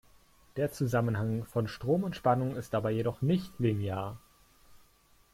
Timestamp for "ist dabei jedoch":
2.55-3.21